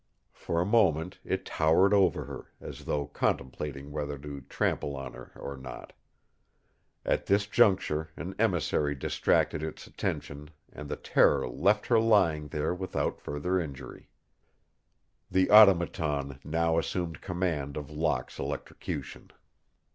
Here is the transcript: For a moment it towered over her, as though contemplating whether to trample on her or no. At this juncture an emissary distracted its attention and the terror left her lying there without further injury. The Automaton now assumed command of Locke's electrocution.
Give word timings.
For 0.33 0.59
a 0.59 0.65
moment 0.65 1.19
it 1.23 1.45
towered 1.45 1.93
over 1.93 2.25
her, 2.25 2.47
as 2.59 2.85
though 2.85 3.05
contemplating 3.05 3.91
whether 3.91 4.17
to 4.17 4.41
trample 4.49 4.95
on 4.95 5.13
her 5.13 5.31
or 5.35 5.55
no. 5.55 5.85
At 7.05 7.27
this 7.27 7.45
juncture 7.45 8.09
an 8.17 8.33
emissary 8.39 8.95
distracted 8.95 9.61
its 9.61 9.85
attention 9.85 10.49
and 10.73 10.89
the 10.89 10.95
terror 10.95 11.47
left 11.47 11.85
her 11.85 11.99
lying 11.99 12.47
there 12.47 12.73
without 12.73 13.21
further 13.21 13.59
injury. 13.59 14.09
The 15.29 15.51
Automaton 15.51 16.39
now 16.43 16.79
assumed 16.79 17.21
command 17.21 17.77
of 17.77 17.91
Locke's 17.91 18.39
electrocution. 18.39 19.29